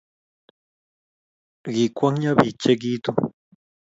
[1.61, 3.11] Kikwongyo biik chegiitu